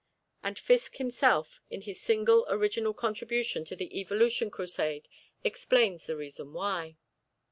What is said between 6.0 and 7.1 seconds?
the reason why.